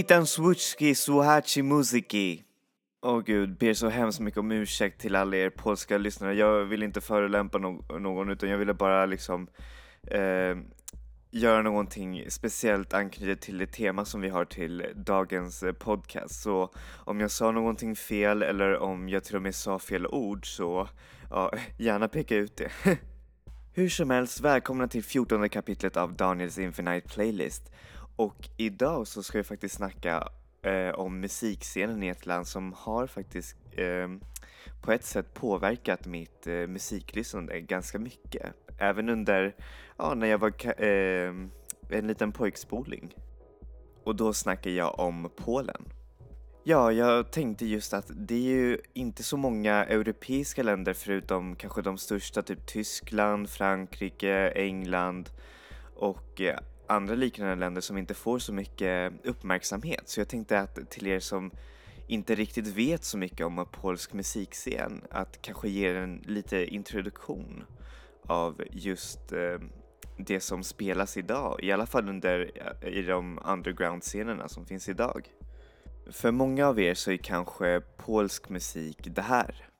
[0.00, 2.44] Witam swutski suhachi musiki.
[3.02, 6.34] Åh gud, ber så hemskt mycket om ursäkt till alla er polska lyssnare.
[6.34, 9.48] Jag vill inte förolämpa no någon utan jag ville bara liksom
[10.06, 10.56] eh,
[11.30, 16.42] göra någonting speciellt anknutet till det tema som vi har till dagens eh, podcast.
[16.42, 16.70] Så
[17.04, 20.88] om jag sa någonting fel eller om jag till och med sa fel ord så
[21.30, 22.70] ja, gärna peka ut det.
[23.74, 27.72] Hur som helst, välkomna till 14 kapitlet av Daniels Infinite Playlist.
[28.20, 30.28] Och idag så ska vi faktiskt snacka
[30.62, 34.08] eh, om musikscenen i ett land som har faktiskt eh,
[34.82, 38.54] på ett sätt påverkat mitt eh, musiklyssnande ganska mycket.
[38.78, 39.56] Även under,
[39.96, 41.34] ja, när jag var eh,
[41.90, 43.14] en liten pojkspoling.
[44.04, 45.84] Och då snackar jag om Polen.
[46.64, 51.82] Ja, jag tänkte just att det är ju inte så många europeiska länder förutom kanske
[51.82, 55.30] de största, typ Tyskland, Frankrike, England
[55.96, 56.58] och eh,
[56.90, 60.08] andra liknande länder som inte får så mycket uppmärksamhet.
[60.08, 61.50] Så jag tänkte att till er som
[62.06, 67.64] inte riktigt vet så mycket om polsk musikscen, att kanske ge en lite introduktion
[68.26, 69.58] av just eh,
[70.16, 72.50] det som spelas idag, i alla fall under
[72.82, 75.28] eh, i de underground-scenerna som finns idag.
[76.10, 79.70] För många av er så är kanske polsk musik det här.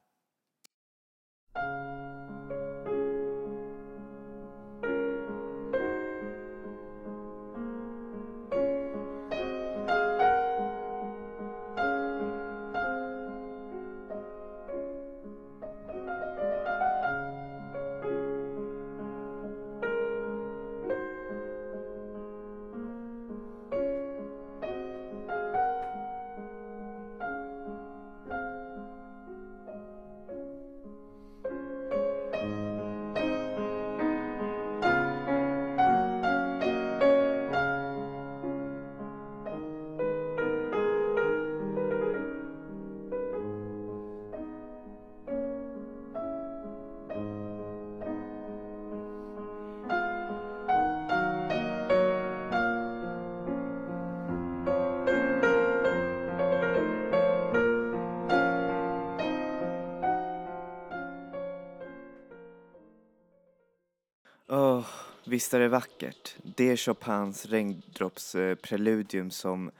[65.41, 66.35] Visst är det vackert.
[66.43, 69.71] Det är Chopins regndroppspreludium som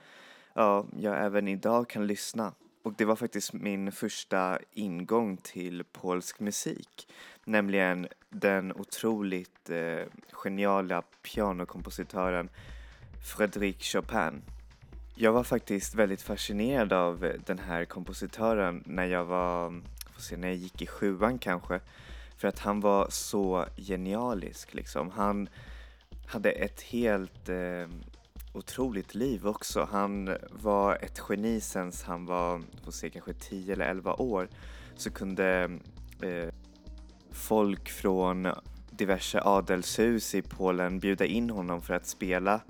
[0.53, 2.53] ja, jag även idag kan lyssna.
[2.83, 7.07] Och det var faktiskt min första ingång till polsk musik.
[7.45, 12.49] Nämligen den otroligt eh, geniala pianokompositören
[13.23, 14.41] Frédéric Chopin.
[15.15, 19.81] Jag var faktiskt väldigt fascinerad av den här kompositören när jag var,
[20.13, 21.79] får se, när jag gick i sjuan kanske.
[22.41, 25.11] För att han var så genialisk liksom.
[25.11, 25.49] Han
[26.25, 27.87] hade ett helt eh,
[28.53, 29.87] otroligt liv också.
[29.91, 34.49] Han var ett geni sen han var, får se, kanske 10 eller 11 år.
[34.95, 35.79] Så kunde
[36.21, 36.53] eh,
[37.31, 38.47] folk från
[38.91, 42.61] diverse adelshus i Polen bjuda in honom för att spela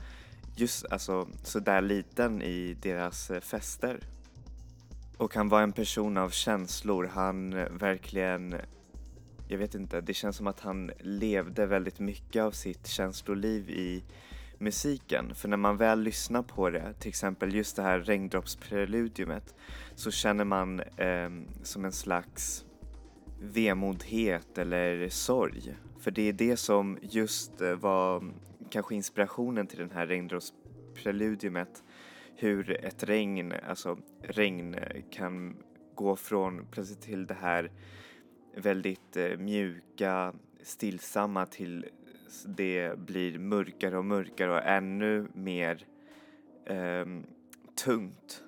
[0.56, 4.00] just alltså sådär liten i deras eh, fester.
[5.18, 7.10] Och han var en person av känslor.
[7.14, 8.56] Han eh, verkligen
[9.52, 14.04] jag vet inte, det känns som att han levde väldigt mycket av sitt känsloliv i
[14.58, 15.36] musiken.
[15.36, 19.56] För när man väl lyssnar på det, till exempel just det här regndroppspreludiumet,
[19.96, 21.30] så känner man eh,
[21.64, 22.66] som en slags
[23.42, 25.76] vemodhet eller sorg.
[26.00, 28.24] För det är det som just eh, var
[28.70, 31.84] kanske inspirationen till den här regndroppspreludiumet.
[32.36, 34.76] Hur ett regn, alltså regn
[35.12, 35.58] kan
[35.96, 37.72] gå från plötsligt till det här
[38.56, 40.34] väldigt eh, mjuka,
[40.64, 41.86] stillsamma till
[42.46, 45.86] det blir mörkare och mörkare och ännu mer
[46.66, 47.06] eh,
[47.84, 48.44] tungt.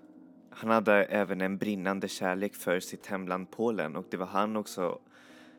[0.49, 4.99] Han hade även en brinnande kärlek för sitt hemland Polen och det var han också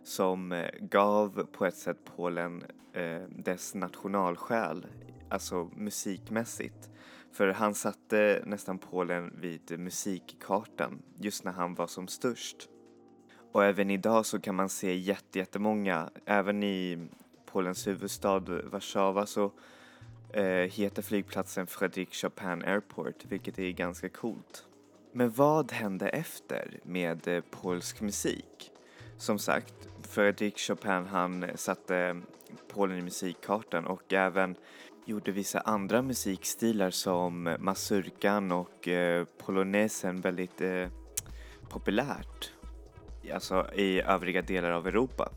[0.02, 4.86] som eh, gav på ett sätt Polen eh, dess nationalsjäl,
[5.28, 6.90] alltså musikmässigt.
[7.32, 12.68] För han satte nästan Polen vid musikkartan just när han var som störst.
[13.54, 14.94] Och även idag så kan man se
[15.32, 17.08] jättemånga, även i
[17.46, 19.52] Polens huvudstad Warszawa så
[20.32, 24.66] eh, heter flygplatsen Fredrik Chopin Airport, vilket är ganska coolt.
[25.12, 28.70] Men vad hände efter med eh, polsk musik?
[29.16, 32.20] Som sagt, Fredrik Chopin han satte
[32.68, 34.56] Polen i musikkartan och även
[35.04, 40.88] gjorde vissa andra musikstilar som mazurkan och eh, polonesen väldigt eh,
[41.68, 42.54] populärt
[43.32, 45.28] alltså i övriga delar av Europa.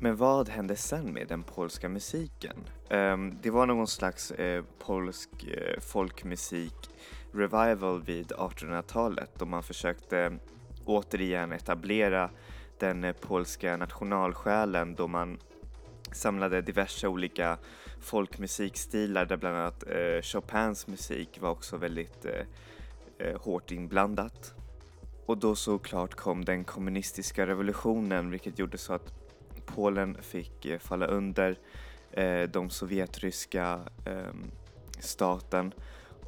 [0.00, 2.56] Men vad hände sen med den polska musiken?
[2.90, 6.90] Um, det var någon slags uh, polsk uh, folkmusik
[7.32, 10.38] revival vid 1800-talet då man försökte
[10.84, 12.30] återigen etablera
[12.78, 15.38] den eh, polska nationalsjälen då man
[16.12, 17.58] samlade diverse olika
[18.00, 19.84] folkmusikstilar där bland annat
[20.22, 22.26] Chopins musik var också väldigt
[23.36, 24.57] hårt inblandat.
[25.28, 29.12] Och då såklart kom den kommunistiska revolutionen vilket gjorde så att
[29.66, 31.58] Polen fick eh, falla under
[32.12, 34.34] eh, de sovjetryska eh,
[34.98, 35.72] staten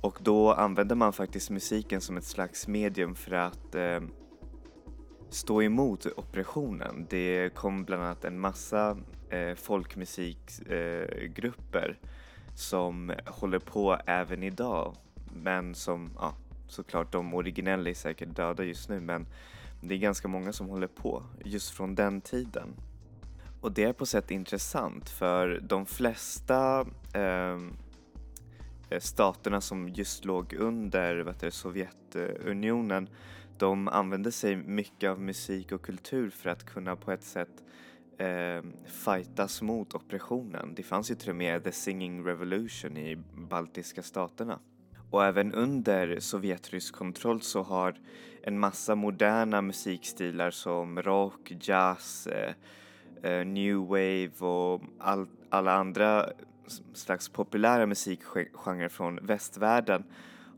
[0.00, 4.00] och då använde man faktiskt musiken som ett slags medium för att eh,
[5.30, 7.06] stå emot oppressionen.
[7.10, 8.96] Det kom bland annat en massa
[9.30, 12.08] eh, folkmusikgrupper eh,
[12.54, 14.96] som håller på även idag
[15.34, 16.34] men som, ja
[16.70, 19.26] såklart de originella är säkert döda just nu men
[19.80, 22.74] det är ganska många som håller på just från den tiden.
[23.60, 27.72] Och det är på sätt intressant för de flesta ehm,
[28.90, 33.08] eh, staterna som just låg under vet du, Sovjetunionen
[33.60, 37.64] de använde sig mycket av musik och kultur för att kunna på ett sätt
[38.18, 40.74] eh, fightas mot oppressionen.
[40.74, 44.58] Det fanns ju till och med The Singing Revolution i baltiska staterna.
[45.10, 47.94] Och även under sovjetrysk kontroll så har
[48.42, 52.54] en massa moderna musikstilar som rock, jazz, eh,
[53.22, 56.26] eh, new wave och all, alla andra
[56.94, 60.04] slags populära musikgenrer från västvärlden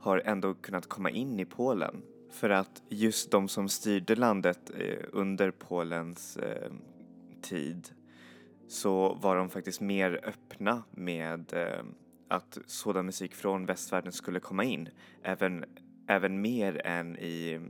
[0.01, 2.03] har ändå kunnat komma in i Polen.
[2.31, 6.73] För att just de som styrde landet eh, under Polens eh,
[7.43, 7.89] tid
[8.69, 11.85] så var de faktiskt mer öppna med eh,
[12.33, 14.89] att sådan musik från västvärlden skulle komma in.
[15.23, 15.65] Även,
[16.07, 17.61] även mer än i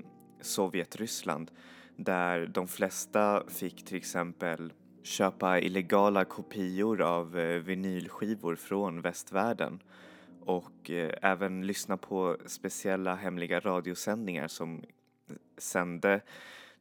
[0.40, 1.50] Sovjetryssland
[1.96, 4.72] där de flesta fick till exempel
[5.02, 9.82] köpa illegala kopior av eh, vinylskivor från västvärlden
[10.40, 14.84] och eh, även lyssna på speciella hemliga radiosändningar som
[15.58, 16.20] sände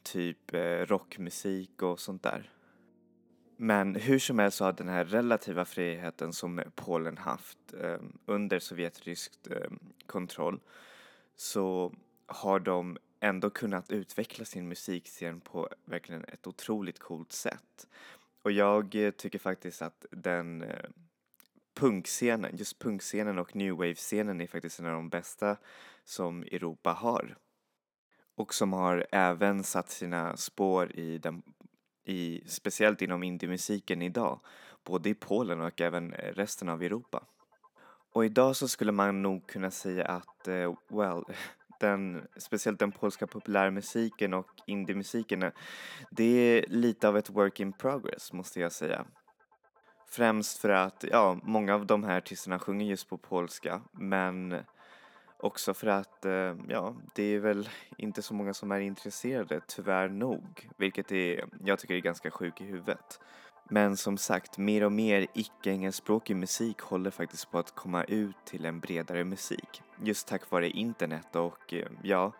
[0.04, 2.50] typ eh, rockmusik och sånt där.
[3.64, 8.60] Men hur som helst så har den här relativa friheten som Polen haft eh, under
[8.60, 9.72] sovjetrysk eh,
[10.06, 10.60] kontroll
[11.36, 11.94] så
[12.26, 17.88] har de ändå kunnat utveckla sin musikscen på verkligen ett otroligt coolt sätt.
[18.44, 20.90] Och jag eh, tycker faktiskt att den eh,
[21.74, 25.58] punkscenen, just punkscenen och new wave-scenen är faktiskt en av de bästa
[26.04, 27.38] som Europa har.
[28.36, 31.44] Och som har även satt sina spår i den
[32.06, 34.40] i, speciellt inom indiemusiken idag,
[34.84, 37.24] både i Polen och även resten av Europa.
[38.14, 41.24] Och idag så skulle man nog kunna säga att, eh, well,
[41.80, 45.52] den, speciellt den polska populärmusiken och indiemusiken,
[46.12, 49.06] det är lite av ett work in progress måste jag säga.
[50.08, 54.64] Främst för att, ja, många av de här artisterna sjunger just på polska, men
[55.42, 60.10] Också för att, eh, ja, det är väl inte så många som är intresserade, tyvärr
[60.10, 60.70] nog.
[60.78, 63.20] Vilket är, jag tycker är ganska sjuk i huvudet.
[63.70, 68.66] Men som sagt, mer och mer icke-engelskspråkig musik håller faktiskt på att komma ut till
[68.66, 69.82] en bredare musik.
[70.04, 72.32] Just tack vare internet och, eh, ja,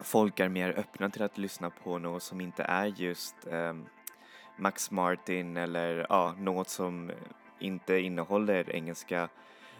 [0.00, 3.74] folk är mer öppna till att lyssna på något som inte är just eh,
[4.58, 7.12] Max Martin eller ja, något som
[7.58, 9.28] inte innehåller engelska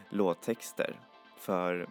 [0.09, 0.97] låttexter.
[1.47, 1.87] För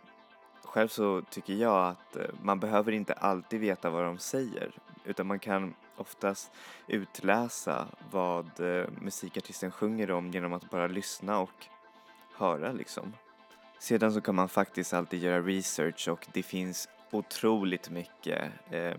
[0.63, 4.71] själv så tycker jag att eh, man behöver inte alltid veta vad de säger
[5.05, 6.51] utan man kan oftast
[6.87, 11.65] utläsa vad eh, musikartisten sjunger om genom att bara lyssna och
[12.35, 13.13] höra liksom.
[13.79, 18.97] Sedan så kan man faktiskt alltid göra research och det finns otroligt mycket eh,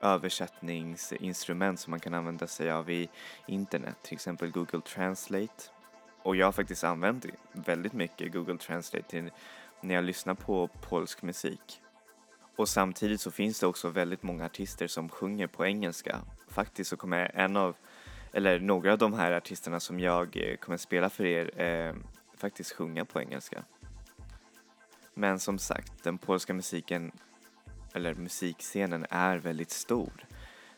[0.00, 3.08] översättningsinstrument som man kan använda sig av i
[3.46, 5.70] internet, till exempel Google Translate.
[6.22, 9.30] Och jag har faktiskt använt väldigt mycket Google Translate till
[9.80, 11.80] när jag lyssnar på polsk musik.
[12.56, 16.20] Och samtidigt så finns det också väldigt många artister som sjunger på engelska.
[16.48, 17.76] Faktiskt så kommer en av,
[18.32, 21.94] eller några av de här artisterna som jag eh, kommer spela för er eh,
[22.36, 23.64] faktiskt sjunga på engelska.
[25.14, 27.12] Men som sagt, den polska musiken,
[27.94, 30.12] eller musikscenen är väldigt stor.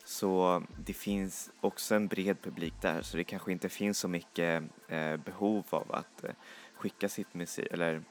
[0.04, 4.62] Så det finns också en bred publik där så det kanske inte finns så mycket
[4.88, 6.30] eh, behov av att eh,
[6.74, 8.02] skicka sitt musik, eller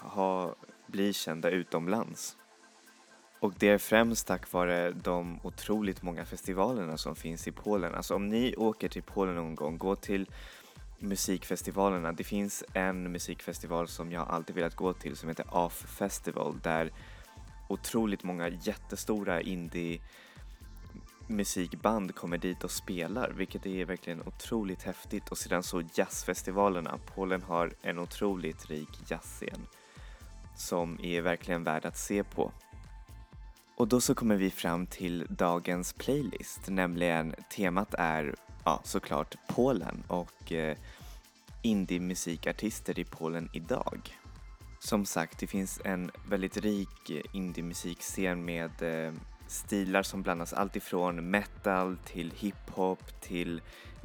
[0.00, 0.54] ha,
[0.86, 2.36] bli kända utomlands.
[3.40, 7.94] Och det är främst tack vare de otroligt många festivalerna som finns i Polen.
[7.94, 10.30] Alltså om ni åker till Polen någon gång, gå till
[10.98, 12.12] musikfestivalerna.
[12.12, 16.92] Det finns en musikfestival som jag alltid velat gå till som heter AF Festival där
[17.68, 20.00] otroligt många jättestora indie
[21.26, 26.98] musikband kommer dit och spelar vilket är verkligen otroligt häftigt och sedan så jazzfestivalerna.
[27.14, 29.66] Polen har en otroligt rik jazzscen
[30.60, 32.52] som är verkligen värd att se på.
[33.76, 40.04] Och då så kommer vi fram till dagens playlist, nämligen temat är ja, såklart Polen
[40.08, 40.76] och eh,
[41.62, 44.16] indie-musikartister i Polen idag.
[44.80, 49.12] Som sagt, det finns en väldigt rik indie-musikscen med eh,
[49.46, 53.60] stilar som blandas allt ifrån metal till hiphop till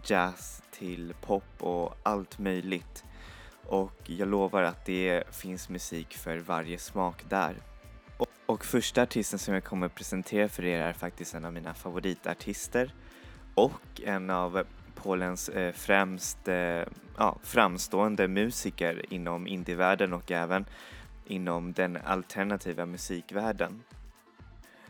[0.06, 3.04] jazz till pop och allt möjligt.
[3.68, 7.56] Och jag lovar att det finns musik för varje smak där.
[8.18, 11.74] Och, och första artisten som jag kommer presentera för er är faktiskt en av mina
[11.74, 12.94] favoritartister
[13.56, 14.64] och en av
[14.96, 16.84] Polens eh, främst eh,
[17.18, 20.66] ja, framstående musiker inom indievärlden och även
[21.26, 23.84] inom den alternativa musikvärlden.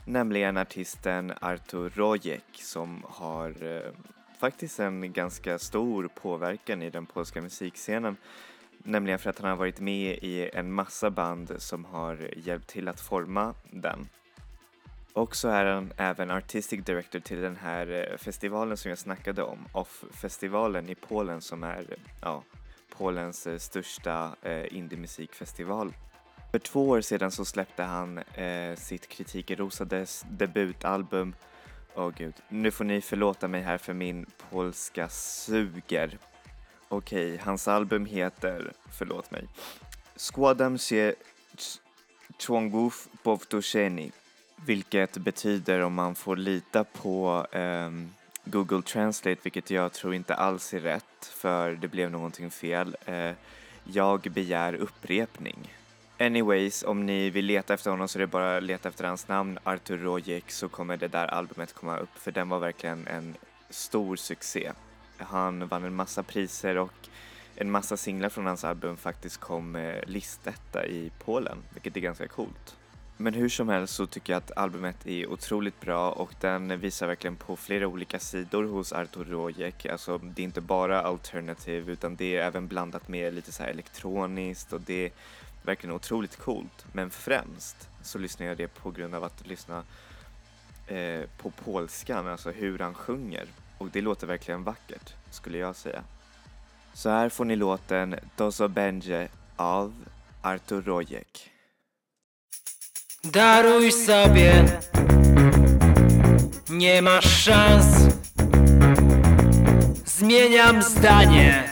[0.06, 3.92] Nämligen artisten Artur Rojek som har eh,
[4.40, 8.18] faktiskt en ganska stor påverkan i den polska musikscenen.
[8.88, 12.88] Nämligen för att han har varit med i en massa band som har hjälpt till
[12.88, 14.08] att forma den.
[15.14, 19.44] Och så är han även Artistic Director till den här eh, festivalen som jag snackade
[19.44, 21.86] om, Off-festivalen i Polen som är
[22.22, 22.44] ja,
[22.98, 25.94] Polens eh, största eh, indie-musikfestival.
[26.52, 31.36] För två år sedan så släppte han eh, sitt kritikerrosades debutalbum.
[31.96, 36.18] Åh oh, gud, nu får ni förlåta mig här för min polska suger.
[36.90, 39.48] Okej, okay, hans album heter, förlåt mig,
[40.16, 41.14] Składam się
[42.38, 44.12] członków powtórzeni
[44.66, 48.10] vilket betyder om man får lita på um,
[48.46, 52.96] Google Translate, vilket jag tror inte alls är rätt för det blev någonting fel.
[53.10, 53.32] Uh,
[53.84, 55.74] jag begär upprepning.
[56.20, 59.28] Anyways, om ni vill leta efter honom så är det bara att leta efter hans
[59.28, 63.36] namn, Artur Rojek, så kommer det där albumet komma upp för den var verkligen en
[63.70, 64.72] stor succé.
[65.18, 67.10] Han vann en massa priser och
[67.56, 72.28] en massa singlar från hans album faktiskt kom eh, listetta i Polen, vilket är ganska
[72.28, 72.76] coolt.
[73.18, 77.08] Men hur som helst så tycker jag att albumet är otroligt bra och den visar
[77.08, 79.86] verkligen på flera olika sidor hos Artur Rojek.
[79.86, 83.70] Alltså det är inte bara alternativ utan det är även blandat med lite så här
[83.70, 85.12] elektroniskt och det är
[85.64, 86.86] verkligen otroligt coolt.
[86.94, 89.84] Men främst så lyssnar jag det på grund av att lyssna
[90.88, 93.48] eh, på polskan, alltså hur han sjunger.
[93.78, 96.04] Och det låter verkligen vackert, skulle jag säga.
[96.94, 99.94] Så här får ni låten Dozo Benje av
[100.42, 101.52] Artur Rojek.
[103.24, 104.66] Daruj sobie,
[106.70, 107.86] nie masz szans.
[110.06, 111.64] Zmieniam zdanie,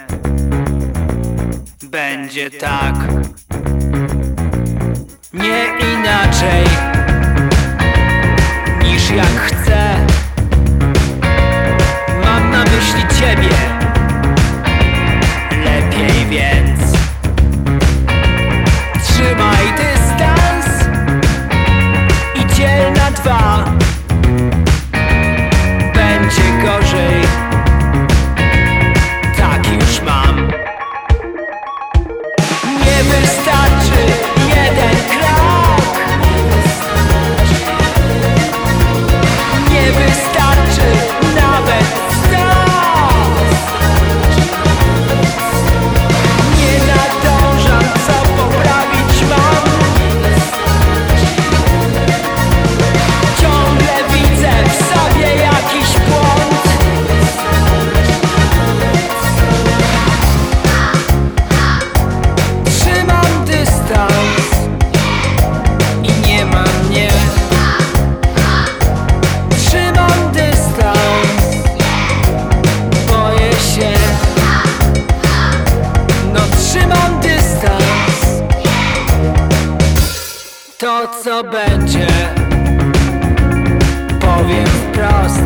[1.84, 2.96] będzie tak,
[5.34, 6.66] nie inaczej
[8.84, 9.53] niż jak chcę.
[84.44, 85.44] Powiem wprost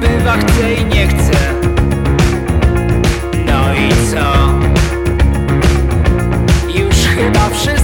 [0.00, 1.38] Bywa chce i nie chce
[3.46, 4.52] No i co?
[6.80, 7.81] Już chyba wszystko?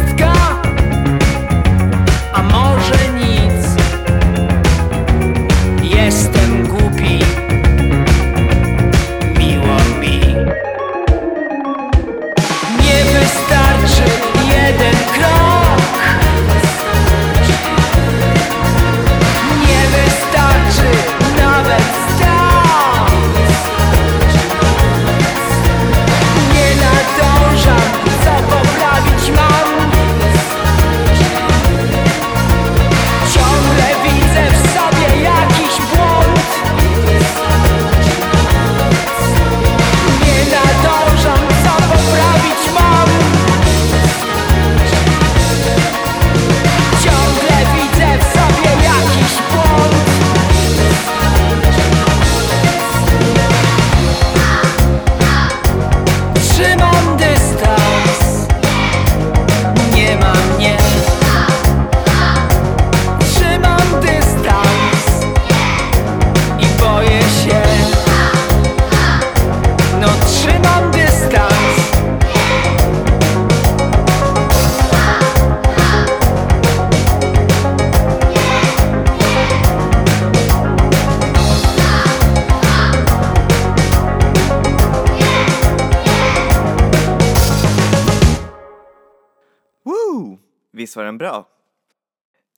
[91.05, 91.49] Visst bra?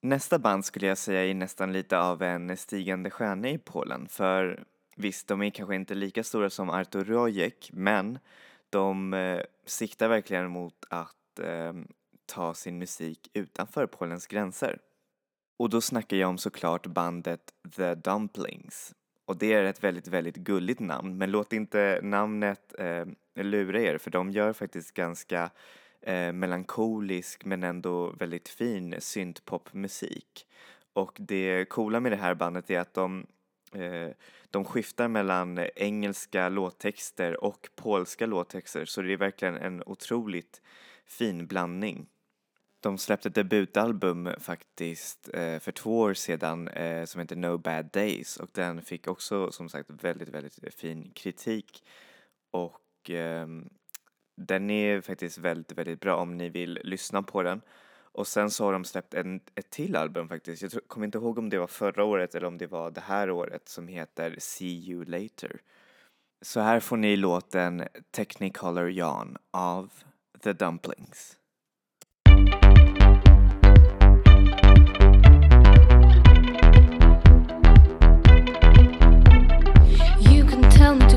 [0.03, 4.65] Nästa band skulle jag säga är nästan lite av en stigande stjärna i Polen för
[4.97, 8.19] visst, de är kanske inte lika stora som Artur Rojek men
[8.71, 11.73] de eh, siktar verkligen mot att eh,
[12.27, 14.79] ta sin musik utanför Polens gränser.
[15.59, 18.95] Och då snackar jag om såklart bandet The Dumplings.
[19.25, 23.99] Och det är ett väldigt, väldigt gulligt namn men låt inte namnet eh, lura er
[23.99, 25.51] för de gör faktiskt ganska
[26.03, 30.47] eh, melankolisk men ändå väldigt fin syntpopmusik.
[30.93, 33.27] Och det coola med det här bandet är att de,
[33.75, 34.09] eh,
[34.51, 40.63] de skiftar mellan engelska låttexter och polska låttexter så det är verkligen en otroligt
[41.07, 42.07] fin blandning.
[42.81, 47.91] De släppte ett debutalbum faktiskt eh, för två år sedan eh, som heter No Bad
[47.93, 51.85] Days och den fick också som sagt väldigt, väldigt fin kritik
[52.51, 53.47] och eh,
[54.47, 57.61] den är faktiskt väldigt, väldigt bra om ni vill lyssna på den.
[58.13, 60.63] Och sen så har de släppt en, ett till album faktiskt.
[60.63, 63.01] Jag tror, kommer inte ihåg om det var förra året eller om det var det
[63.01, 65.61] här året som heter See You Later.
[66.43, 69.93] Så här får ni låten Technicolor Jan av
[70.43, 71.37] The Dumplings.
[80.33, 81.10] You can tell me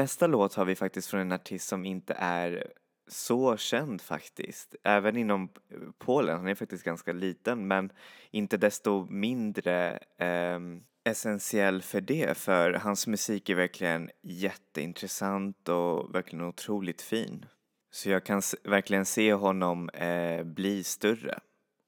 [0.00, 2.72] Nästa låt har vi faktiskt från en artist som inte är
[3.08, 4.74] så känd faktiskt.
[4.84, 7.92] Även inom eh, Polen, han är faktiskt ganska liten men
[8.30, 10.60] inte desto mindre eh,
[11.04, 17.46] essentiell för det för hans musik är verkligen jätteintressant och verkligen otroligt fin.
[17.90, 21.38] Så jag kan verkligen se honom eh, bli större.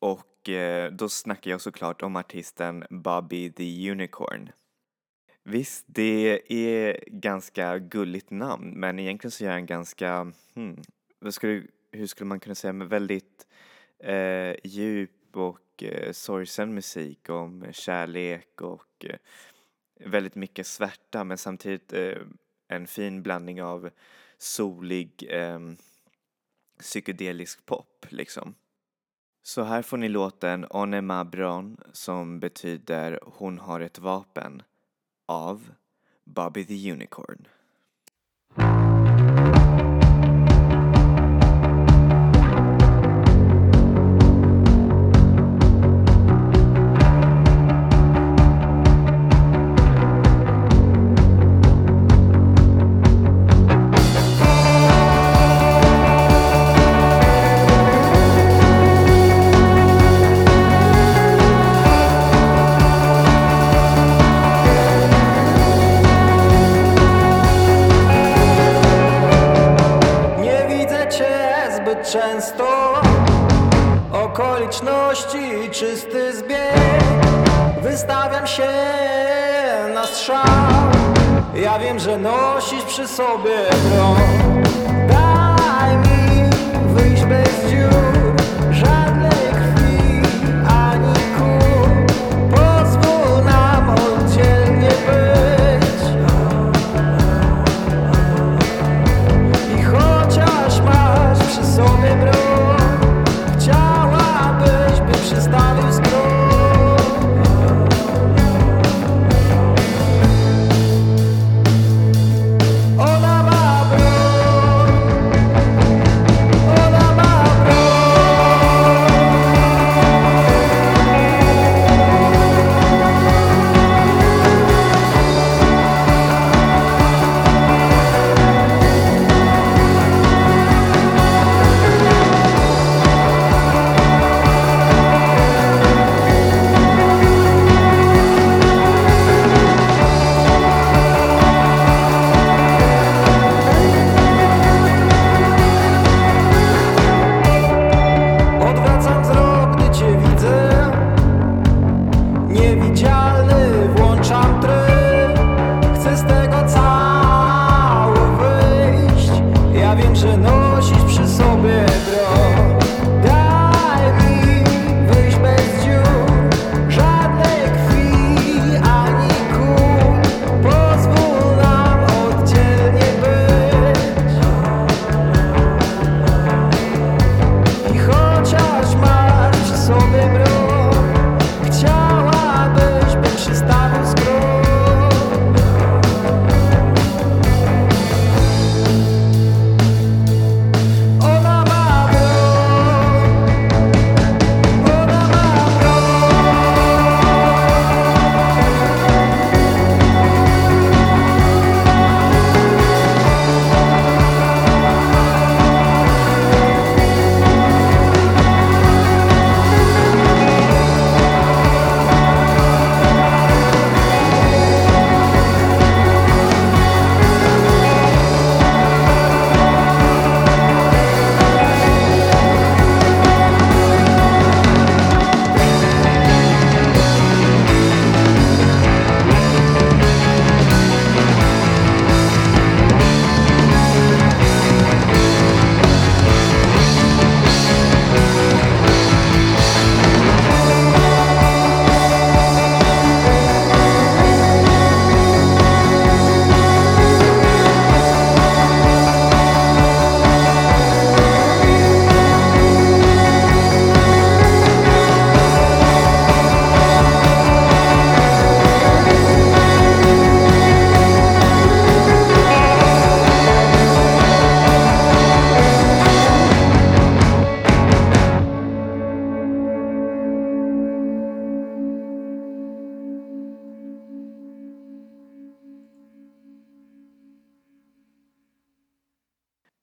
[0.01, 4.51] Och eh, då snackar jag såklart om artisten Bobby the Unicorn.
[5.45, 10.83] Visst, det är ganska gulligt namn men egentligen så är han ganska, hmm,
[11.19, 13.47] vad skulle, hur skulle man kunna säga, men väldigt
[13.99, 19.17] eh, djup och eh, sorgsen musik om kärlek och eh,
[20.05, 22.19] väldigt mycket svärta men samtidigt eh,
[22.69, 23.91] en fin blandning av
[24.39, 25.61] solig eh,
[26.79, 28.55] psykedelisk pop liksom.
[29.43, 34.63] Så här får ni låten Onema Bron som betyder Hon har ett vapen
[35.29, 35.73] av
[36.25, 37.47] Bobby the Unicorn.
[82.93, 83.71] Przy sobie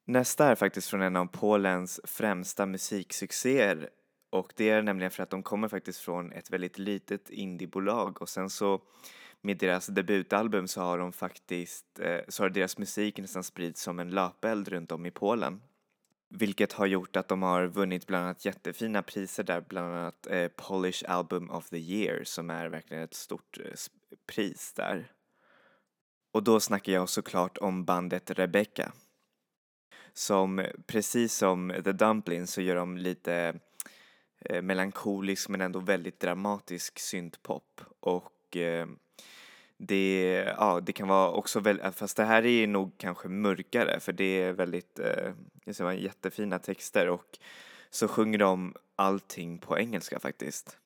[0.10, 3.90] Nästa är faktiskt från en av Polens främsta musiksuccéer
[4.30, 8.30] och det är nämligen för att de kommer faktiskt från ett väldigt litet indiebolag och
[8.30, 8.82] sen så
[9.42, 14.00] med deras debutalbum så har de faktiskt, eh, så har deras musik nästan spridits som
[14.00, 15.62] en löpeld runt om i Polen.
[16.30, 20.48] Vilket har gjort att de har vunnit bland annat jättefina priser där, bland annat eh,
[20.48, 23.72] Polish Album of the Year som är verkligen ett stort eh,
[24.28, 25.12] pris där.
[26.32, 28.92] Och då snackar jag såklart om bandet Rebecca
[30.14, 33.60] som precis som The Dumplings så gör de lite
[34.40, 38.88] eh, melankolisk men ändå väldigt dramatisk syntpop och eh,
[39.82, 44.00] det, ja, det kan vara också väldigt, eh, fast det här är nog kanske mörkare
[44.00, 45.34] för det är väldigt, eh,
[45.66, 47.40] jag ser, jättefina texter och
[47.90, 50.78] så sjunger de allting på engelska faktiskt.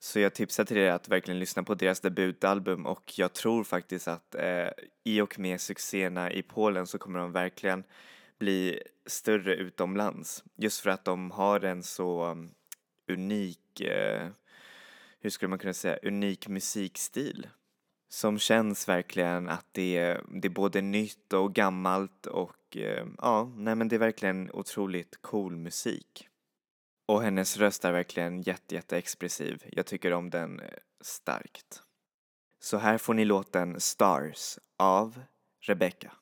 [0.00, 4.08] Så jag tipsar till er att verkligen lyssna på deras debutalbum och jag tror faktiskt
[4.08, 4.68] att eh,
[5.04, 7.84] i och med succéerna i Polen så kommer de verkligen
[8.42, 10.44] bli större utomlands.
[10.56, 12.54] Just för att de har en så um,
[13.08, 14.28] unik, eh,
[15.20, 17.48] hur skulle man kunna säga, unik musikstil.
[18.08, 23.52] Som känns verkligen att det är, det är både nytt och gammalt och eh, ja,
[23.56, 26.28] nej men det är verkligen otroligt cool musik.
[27.06, 29.62] Och hennes röst är verkligen jätte, jätte expressiv.
[29.72, 30.68] Jag tycker om den eh,
[31.00, 31.82] starkt.
[32.60, 35.20] Så här får ni låten Stars av
[35.60, 36.12] Rebecca.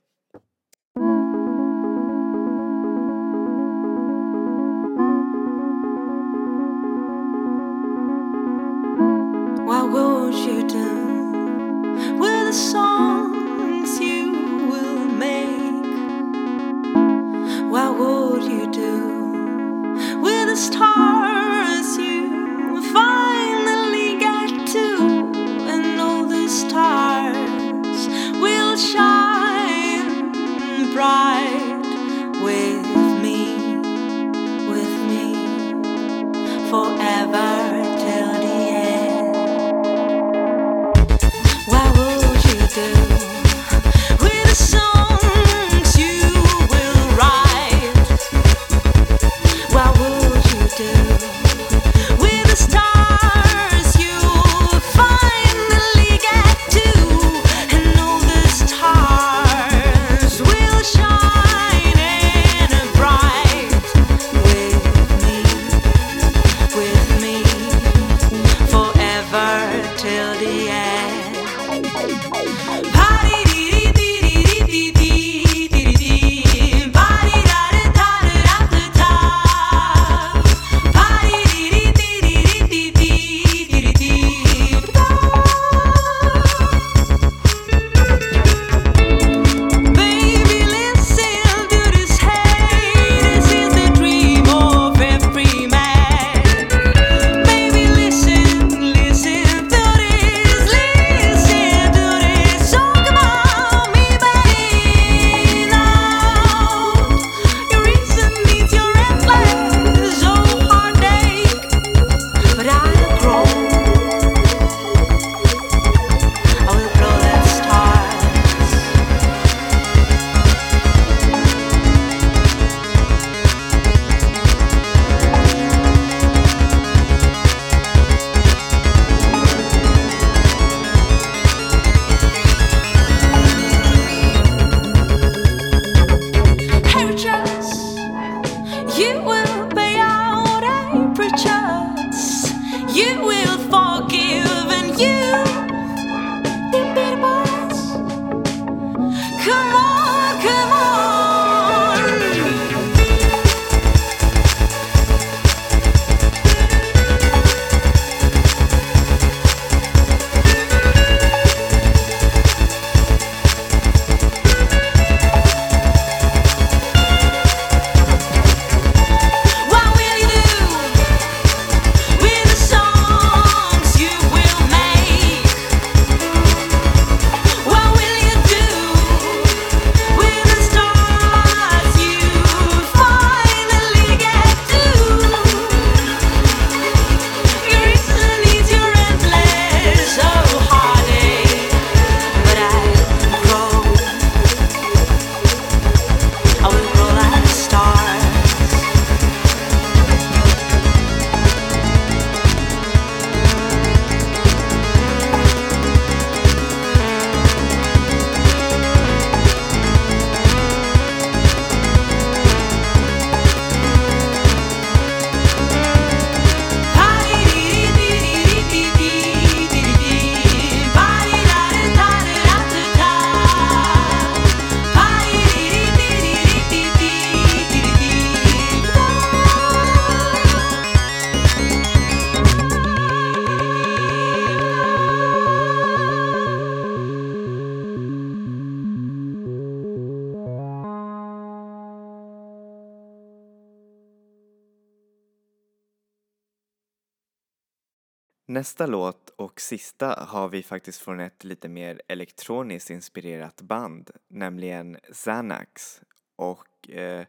[248.50, 254.98] Nästa låt och sista har vi faktiskt från ett lite mer elektroniskt inspirerat band, nämligen
[255.12, 256.00] Xanax.
[256.36, 257.26] Och eh,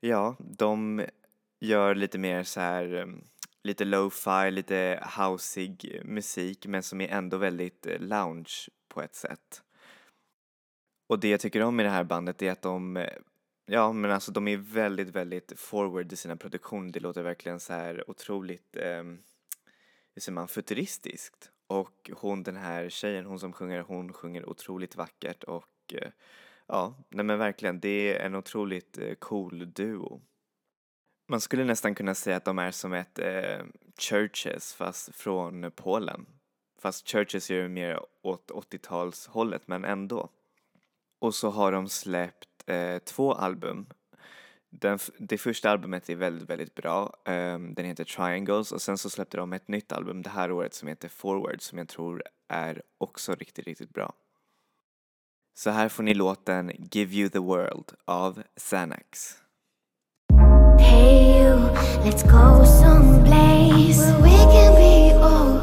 [0.00, 1.04] ja, de
[1.60, 3.24] gör lite mer så här, mm,
[3.62, 9.62] lite lo-fi, lite houseig musik men som är ändå väldigt eh, lounge på ett sätt.
[11.08, 13.12] Och det jag tycker om i det här bandet är att de, eh,
[13.66, 16.92] ja men alltså de är väldigt, väldigt forward i sina produktioner.
[16.92, 19.02] Det låter verkligen så här otroligt eh,
[20.18, 21.50] hur säger man, futuristiskt.
[21.66, 26.10] Och hon den här tjejen, hon som sjunger, hon sjunger otroligt vackert och eh,
[26.66, 30.20] ja, nej men verkligen, det är en otroligt eh, cool duo.
[31.28, 33.64] Man skulle nästan kunna säga att de är som ett eh,
[33.98, 36.26] Churches fast från Polen.
[36.78, 40.28] Fast Churches är ju mer åt 80-talshållet men ändå.
[41.18, 43.86] Och så har de släppt eh, två album.
[44.70, 47.14] Den, det första albumet är väldigt, väldigt bra.
[47.24, 50.74] Um, den heter Triangles och sen så släppte de ett nytt album det här året
[50.74, 54.12] som heter Forward som jag tror är också riktigt, riktigt bra.
[55.54, 59.38] Så här får ni låten Give You The World av Xanax.
[60.80, 61.56] Hey you,
[62.04, 65.57] let's go someplace where we can be old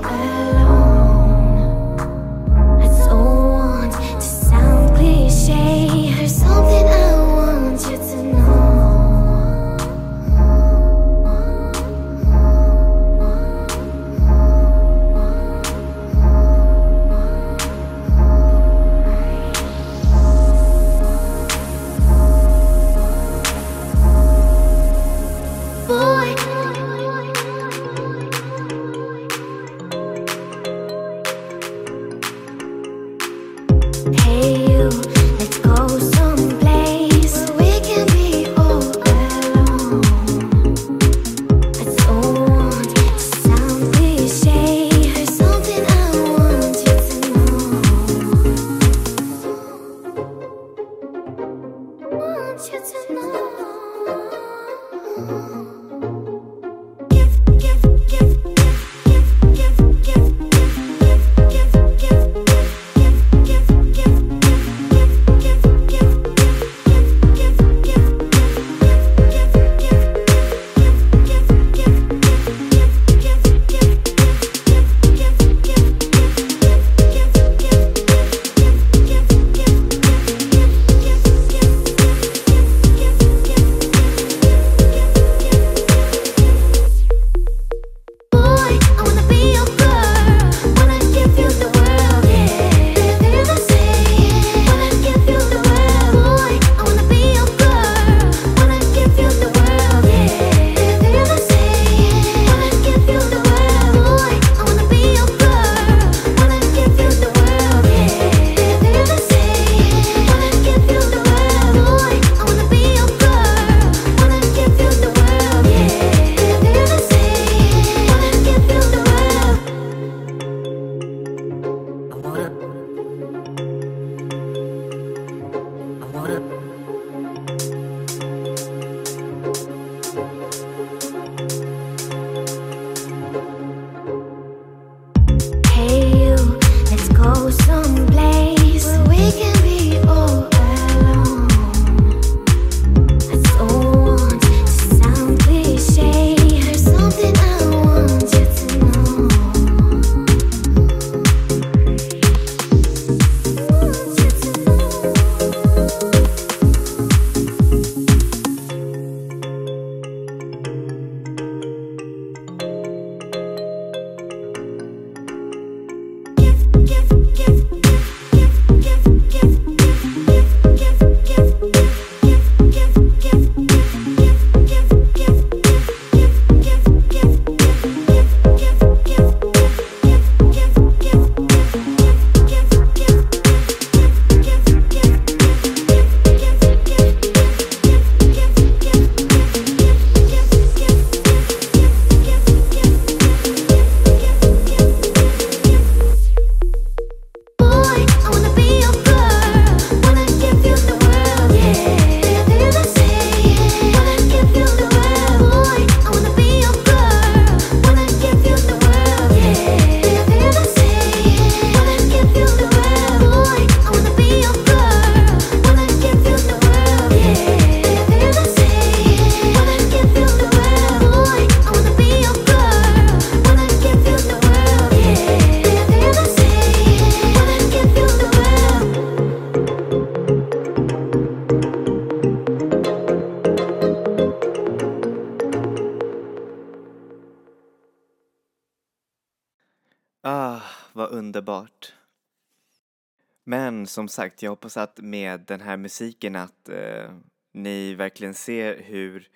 [243.96, 247.14] som sagt, jag hoppas att med den här musiken att eh,
[247.54, 249.30] ni verkligen ser hur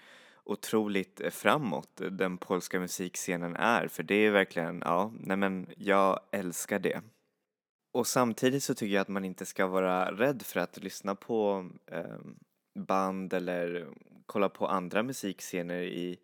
[0.43, 6.19] otroligt eh, framåt den polska musikscenen är, för det är verkligen, ja, nej men jag
[6.31, 7.01] älskar det.
[7.93, 11.69] Och samtidigt så tycker jag att man inte ska vara rädd för att lyssna på
[11.91, 12.19] eh,
[12.79, 13.87] band eller
[14.25, 16.19] kolla på andra musikscener i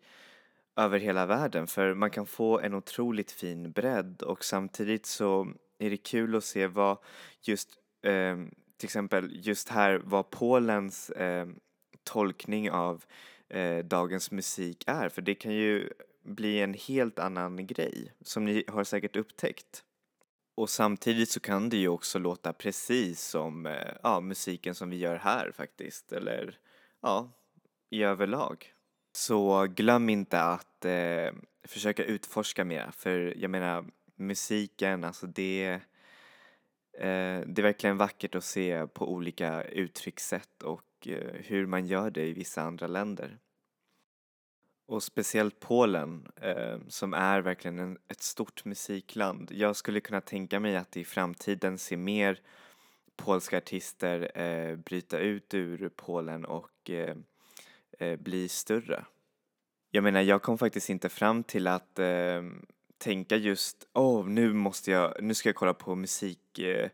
[0.76, 5.90] över hela världen för man kan få en otroligt fin bredd och samtidigt så är
[5.90, 6.98] det kul att se vad
[7.42, 8.36] just eh,
[8.76, 11.46] till exempel just här vad Polens eh,
[12.04, 13.04] tolkning av
[13.48, 15.90] eh, dagens musik är för det kan ju
[16.22, 19.82] bli en helt annan grej som ni har säkert upptäckt.
[20.54, 24.96] Och samtidigt så kan det ju också låta precis som eh, ja, musiken som vi
[24.96, 26.58] gör här faktiskt eller
[27.02, 27.30] ja,
[27.90, 28.72] i överlag.
[29.12, 31.32] Så glöm inte att eh,
[31.64, 33.84] försöka utforska mer för jag menar
[34.16, 35.80] musiken, alltså det eh,
[36.98, 42.10] Eh, det är verkligen vackert att se på olika uttryckssätt och eh, hur man gör
[42.10, 43.38] det i vissa andra länder.
[44.86, 49.50] Och speciellt Polen eh, som är verkligen en, ett stort musikland.
[49.52, 52.40] Jag skulle kunna tänka mig att i framtiden se mer
[53.16, 57.16] polska artister eh, bryta ut ur Polen och eh,
[57.98, 59.04] eh, bli större.
[59.90, 62.42] Jag menar, jag kom faktiskt inte fram till att eh,
[62.98, 66.90] tänka just, åh, oh, nu måste jag, nu ska jag kolla på musik eh,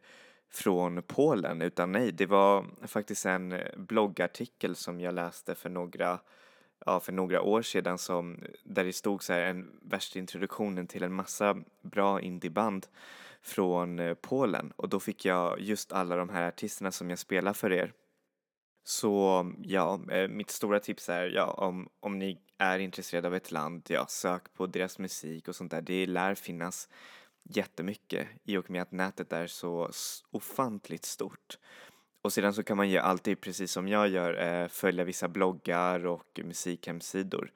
[0.50, 6.18] från Polen, utan nej, det var faktiskt en eh, bloggartikel som jag läste för några,
[6.86, 11.02] ja, för några år sedan som, där det stod så här en värsta introduktionen till
[11.02, 12.86] en massa bra indieband
[13.42, 14.72] från eh, Polen.
[14.76, 17.92] Och då fick jag just alla de här artisterna som jag spelar för er.
[18.84, 23.50] Så ja, eh, mitt stora tips är ja, om, om ni är intresserad av ett
[23.50, 25.80] land, ja, sök på deras musik och sånt där.
[25.80, 26.88] Det lär finnas
[27.42, 29.90] jättemycket i och med att nätet är så
[30.30, 31.58] ofantligt stort.
[32.22, 36.06] Och sedan så kan man ju alltid, precis som jag gör, eh, följa vissa bloggar
[36.06, 37.52] och musikhemsidor.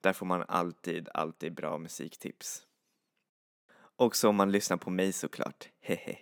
[0.00, 2.62] Där får man alltid, alltid bra musiktips.
[3.96, 6.18] Också om man lyssnar på mig såklart, hehe.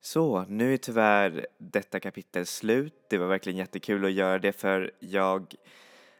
[0.00, 2.94] Så, nu är tyvärr detta kapitel slut.
[3.10, 5.54] Det var verkligen jättekul att göra det för jag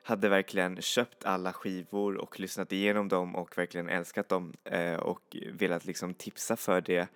[0.03, 5.37] hade verkligen köpt alla skivor och lyssnat igenom dem och verkligen älskat dem eh, och
[5.53, 7.09] velat liksom tipsa för det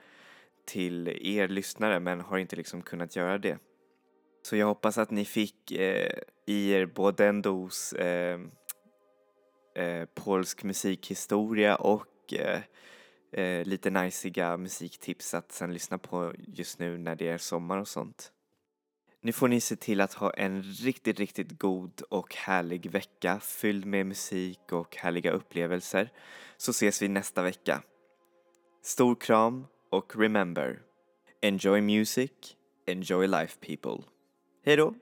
[0.65, 3.59] till er lyssnare men har inte liksom kunnat göra det.
[4.43, 8.41] Så jag hoppas att ni fick eh, i er både en dos eh,
[9.75, 12.61] eh polsk musikhistoria och eh,
[13.33, 17.89] eh, lite najsiga musiktips att sen lyssna på just nu när det är sommar och
[17.89, 18.34] sånt.
[19.25, 23.85] Nu får ni se till att ha en riktigt, riktigt god och härlig vecka fylld
[23.85, 26.13] med musik och härliga upplevelser.
[26.57, 27.83] Så ses vi nästa vecka.
[28.83, 30.83] Stor kram och remember,
[31.41, 32.31] enjoy music,
[32.87, 34.05] enjoy life people.
[34.65, 34.95] Hejdå!